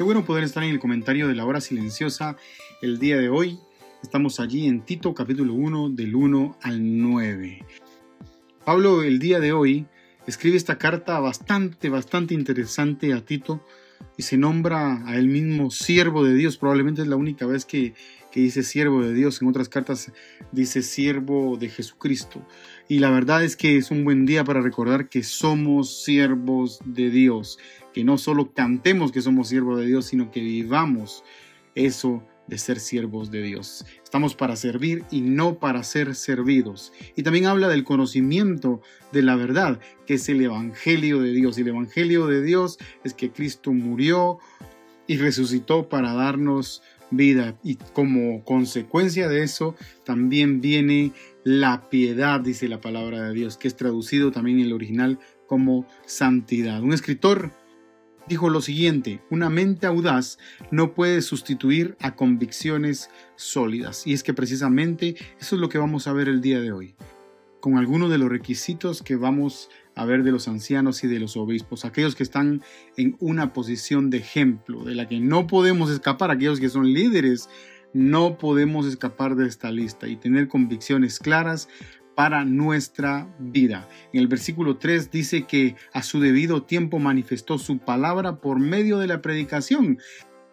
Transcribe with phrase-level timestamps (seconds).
[0.00, 2.34] Qué bueno poder estar en el comentario de la hora silenciosa
[2.80, 3.58] el día de hoy.
[4.02, 7.66] Estamos allí en Tito capítulo 1 del 1 al 9.
[8.64, 9.84] Pablo el día de hoy
[10.26, 13.62] escribe esta carta bastante, bastante interesante a Tito
[14.16, 16.56] y se nombra a él mismo siervo de Dios.
[16.56, 17.92] Probablemente es la única vez que,
[18.30, 19.40] que dice siervo de Dios.
[19.42, 20.12] En otras cartas
[20.52, 22.46] dice siervo de Jesucristo.
[22.88, 27.10] Y la verdad es que es un buen día para recordar que somos siervos de
[27.10, 27.58] Dios
[27.92, 31.24] que no solo cantemos que somos siervos de Dios, sino que vivamos
[31.74, 33.84] eso de ser siervos de Dios.
[34.02, 36.92] Estamos para servir y no para ser servidos.
[37.16, 38.80] Y también habla del conocimiento
[39.12, 41.58] de la verdad, que es el Evangelio de Dios.
[41.58, 44.38] Y el Evangelio de Dios es que Cristo murió
[45.06, 47.58] y resucitó para darnos vida.
[47.62, 51.12] Y como consecuencia de eso también viene
[51.44, 55.86] la piedad, dice la palabra de Dios, que es traducido también en el original como
[56.06, 56.82] santidad.
[56.82, 57.50] Un escritor
[58.28, 60.38] dijo lo siguiente, una mente audaz
[60.70, 64.06] no puede sustituir a convicciones sólidas.
[64.06, 66.94] Y es que precisamente eso es lo que vamos a ver el día de hoy,
[67.58, 71.36] con algunos de los requisitos que vamos a ver de los ancianos y de los
[71.36, 72.62] obispos, aquellos que están
[72.96, 77.48] en una posición de ejemplo, de la que no podemos escapar, aquellos que son líderes,
[77.92, 81.68] no podemos escapar de esta lista y tener convicciones claras
[82.14, 83.88] para nuestra vida.
[84.12, 88.98] En el versículo 3 dice que a su debido tiempo manifestó su palabra por medio
[88.98, 89.98] de la predicación.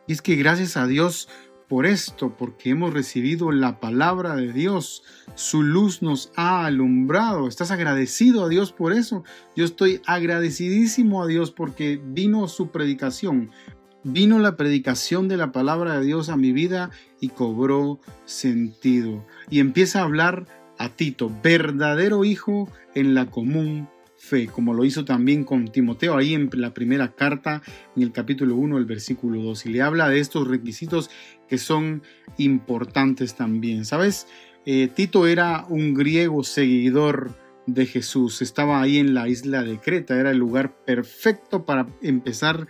[0.08, 1.28] Y es que gracias a Dios
[1.68, 5.04] por esto, porque hemos recibido la palabra de Dios,
[5.36, 7.48] su luz nos ha alumbrado.
[7.48, 9.24] ¿Estás agradecido a Dios por eso?
[9.56, 13.52] Yo estoy agradecidísimo a Dios porque vino su predicación,
[14.04, 19.26] vino la predicación de la palabra de Dios a mi vida y cobró sentido.
[19.50, 20.46] Y empieza a hablar
[20.78, 26.34] a Tito, verdadero hijo en la común fe, como lo hizo también con Timoteo ahí
[26.34, 27.62] en la primera carta,
[27.96, 31.10] en el capítulo 1, el versículo 2, y le habla de estos requisitos
[31.48, 32.02] que son
[32.38, 33.86] importantes también.
[33.86, 34.28] ¿Sabes?
[34.66, 37.36] Eh, Tito era un griego seguidor
[37.68, 42.68] de Jesús, estaba ahí en la isla de Creta, era el lugar perfecto para empezar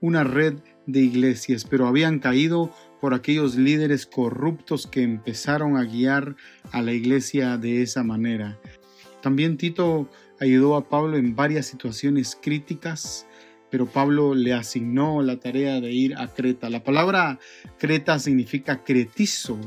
[0.00, 0.54] una red
[0.86, 2.70] de iglesias, pero habían caído
[3.00, 6.36] por aquellos líderes corruptos que empezaron a guiar
[6.72, 8.58] a la iglesia de esa manera.
[9.22, 13.26] También Tito ayudó a Pablo en varias situaciones críticas,
[13.70, 16.70] pero Pablo le asignó la tarea de ir a Creta.
[16.70, 17.38] La palabra
[17.78, 19.58] Creta significa cretizo,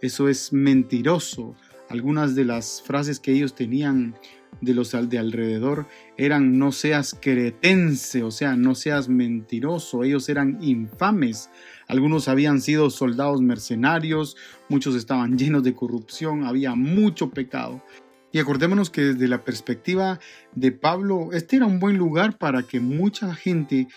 [0.00, 1.54] eso es mentiroso.
[1.88, 4.16] Algunas de las frases que ellos tenían
[4.60, 10.58] de los de alrededor eran no seas cretense, o sea, no seas mentiroso, ellos eran
[10.62, 11.50] infames.
[11.88, 14.36] Algunos habían sido soldados mercenarios,
[14.68, 17.82] muchos estaban llenos de corrupción, había mucho pecado.
[18.32, 20.18] Y acordémonos que desde la perspectiva
[20.54, 23.88] de Pablo, este era un buen lugar para que mucha gente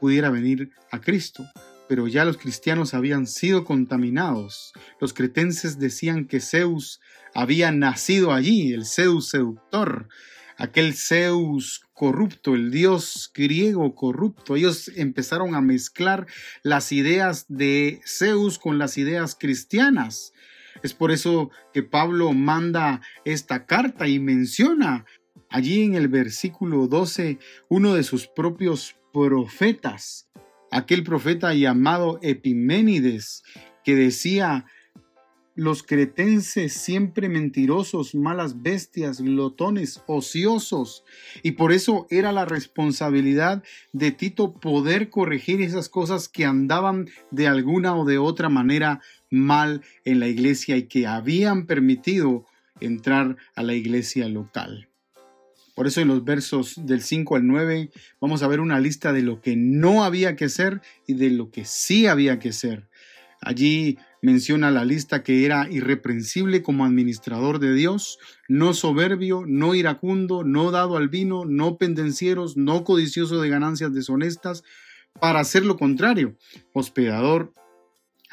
[0.00, 1.46] pudiera venir a Cristo.
[1.88, 4.72] Pero ya los cristianos habían sido contaminados.
[5.00, 7.00] Los cretenses decían que Zeus
[7.34, 10.08] había nacido allí, el Zeus seductor,
[10.56, 14.56] aquel Zeus corrupto, el dios griego corrupto.
[14.56, 16.26] Ellos empezaron a mezclar
[16.62, 20.32] las ideas de Zeus con las ideas cristianas.
[20.82, 25.04] Es por eso que Pablo manda esta carta y menciona
[25.48, 30.28] allí en el versículo 12 uno de sus propios profetas,
[30.70, 33.42] aquel profeta llamado Epiménides,
[33.84, 34.66] que decía
[35.54, 41.04] los cretenses siempre mentirosos, malas bestias, glotones, ociosos.
[41.42, 43.62] Y por eso era la responsabilidad
[43.92, 49.00] de Tito poder corregir esas cosas que andaban de alguna o de otra manera
[49.34, 52.46] mal en la iglesia y que habían permitido
[52.80, 54.88] entrar a la iglesia local.
[55.74, 57.90] Por eso en los versos del 5 al 9
[58.20, 61.50] vamos a ver una lista de lo que no había que hacer y de lo
[61.50, 62.88] que sí había que hacer.
[63.40, 70.44] Allí menciona la lista que era irreprensible como administrador de Dios, no soberbio, no iracundo,
[70.44, 74.62] no dado al vino, no pendencieros, no codicioso de ganancias deshonestas,
[75.20, 76.36] para hacer lo contrario,
[76.72, 77.52] hospedador,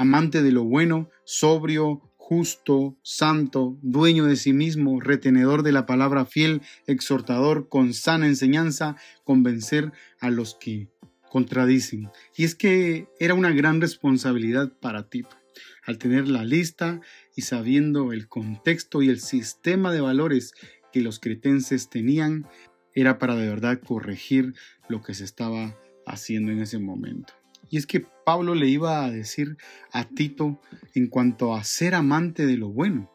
[0.02, 6.26] amante de lo bueno, sobrio, justo, santo, dueño de sí mismo, retenedor de la palabra
[6.26, 10.88] fiel, exhortador, con sana enseñanza, convencer a los que
[11.30, 12.10] contradicen.
[12.36, 15.38] Y es que era una gran responsabilidad para Tito.
[15.86, 17.00] Al tener la lista
[17.36, 20.54] y sabiendo el contexto y el sistema de valores
[20.92, 22.48] que los cretenses tenían,
[22.96, 24.56] era para de verdad corregir
[24.90, 25.78] lo que se estaba
[26.08, 27.41] haciendo en ese momento.
[27.72, 29.58] Y es que Pablo le iba a decir
[29.92, 30.62] a Tito
[30.94, 33.10] en cuanto a ser amante de lo bueno.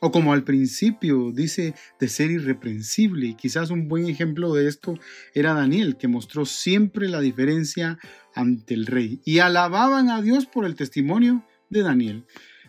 [0.00, 3.28] O como al principio dice de ser irreprensible.
[3.28, 4.98] Y quizás un buen ejemplo de esto
[5.32, 7.98] era Daniel, que mostró siempre la diferencia
[8.34, 9.20] ante el rey.
[9.24, 12.26] Y alababan a Dios por el testimonio de Daniel.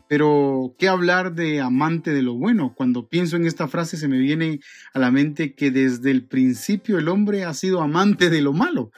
[0.07, 2.74] Pero, ¿qué hablar de amante de lo bueno?
[2.75, 4.60] Cuando pienso en esta frase se me viene
[4.94, 8.92] a la mente que desde el principio el hombre ha sido amante de lo malo.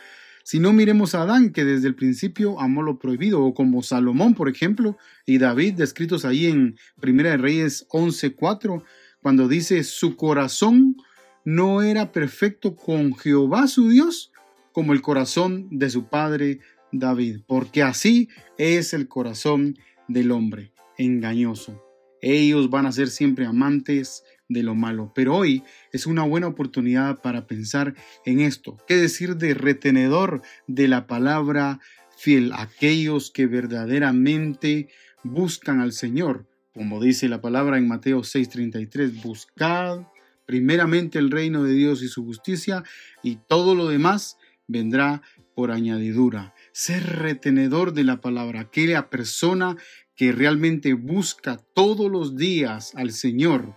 [0.47, 4.35] Si no miremos a Adán, que desde el principio amó lo prohibido, o como Salomón,
[4.35, 4.95] por ejemplo,
[5.25, 8.83] y David, descritos ahí en Primera de Reyes 11:4,
[9.23, 10.97] cuando dice su corazón
[11.45, 14.31] no era perfecto con Jehová su Dios,
[14.71, 16.59] como el corazón de su padre
[16.91, 21.83] David, porque así es el corazón del hombre, engañoso.
[22.21, 25.11] Ellos van a ser siempre amantes de lo malo.
[25.15, 27.95] Pero hoy es una buena oportunidad para pensar
[28.25, 28.77] en esto.
[28.87, 31.79] ¿Qué decir de retenedor de la palabra
[32.17, 32.51] fiel?
[32.53, 34.89] Aquellos que verdaderamente
[35.23, 36.47] buscan al Señor.
[36.73, 40.01] Como dice la palabra en Mateo 6:33, buscad
[40.45, 42.83] primeramente el reino de Dios y su justicia
[43.23, 44.37] y todo lo demás
[44.67, 45.21] vendrá
[45.55, 46.53] por añadidura.
[46.71, 49.77] Ser retenedor de la palabra, aquella persona
[50.15, 53.75] que realmente busca todos los días al Señor,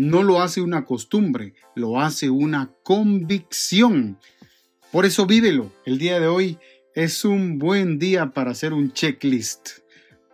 [0.00, 4.18] no lo hace una costumbre, lo hace una convicción.
[4.90, 5.70] Por eso vívelo.
[5.84, 6.58] El día de hoy
[6.94, 9.80] es un buen día para hacer un checklist,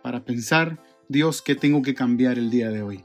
[0.01, 3.03] para pensar, Dios, ¿qué tengo que cambiar el día de hoy?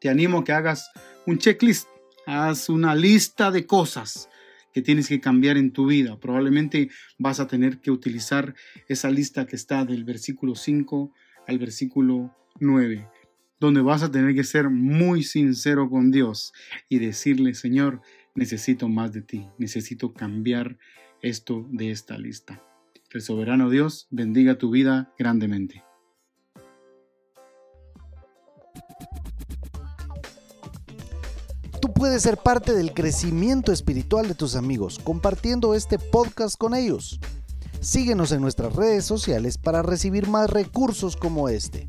[0.00, 0.90] Te animo a que hagas
[1.24, 1.86] un checklist,
[2.26, 4.28] haz una lista de cosas
[4.74, 6.18] que tienes que cambiar en tu vida.
[6.18, 8.56] Probablemente vas a tener que utilizar
[8.88, 11.12] esa lista que está del versículo 5
[11.46, 13.08] al versículo 9
[13.58, 16.52] donde vas a tener que ser muy sincero con Dios
[16.88, 18.00] y decirle, Señor,
[18.34, 20.78] necesito más de ti, necesito cambiar
[21.22, 22.62] esto de esta lista.
[23.12, 25.82] el soberano Dios bendiga tu vida grandemente.
[31.80, 37.18] Tú puedes ser parte del crecimiento espiritual de tus amigos compartiendo este podcast con ellos.
[37.80, 41.88] Síguenos en nuestras redes sociales para recibir más recursos como este.